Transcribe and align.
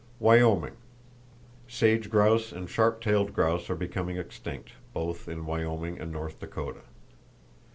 Wyoming: 0.19 0.77
Sage 1.67 2.09
grouse 2.09 2.51
and 2.51 2.67
sharp 2.67 3.01
tailed 3.01 3.33
grouse 3.35 3.69
are 3.69 3.75
becoming 3.75 4.17
extinct, 4.17 4.71
both 4.95 5.27
in 5.27 5.45
Wyoming 5.45 5.99
and 5.99 6.11
North 6.11 6.39
Dakota. 6.39 6.81